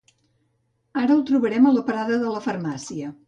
Ara 1.01 1.17
el 1.17 1.21
trobarem 1.29 1.69
a 1.71 1.75
la 1.77 1.85
parada 1.91 2.19
de 2.25 2.35
la 2.37 2.43
farmàcia 2.49 3.15